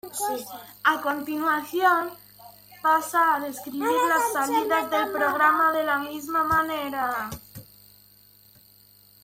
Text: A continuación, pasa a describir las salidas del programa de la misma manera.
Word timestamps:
A 0.93 0.95
continuación, 1.07 2.01
pasa 2.87 3.19
a 3.35 3.39
describir 3.47 3.97
las 4.11 4.25
salidas 4.35 4.89
del 4.89 5.11
programa 5.11 5.71
de 5.73 5.83
la 5.83 5.99
misma 5.99 6.43
manera. 6.43 7.29